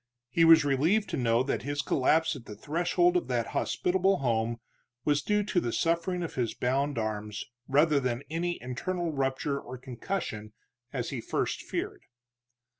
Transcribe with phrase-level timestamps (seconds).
[0.31, 4.59] He was relieved to know that his collapse at the threshold of that hospitable home
[5.05, 9.77] was due to the suffering of his bound arms, rather than any internal rupture or
[9.77, 10.53] concussion
[10.91, 12.01] as he at first feared.